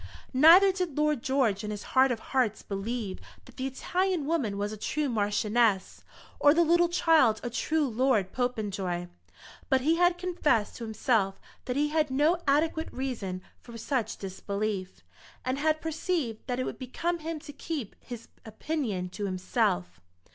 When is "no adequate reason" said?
12.09-13.43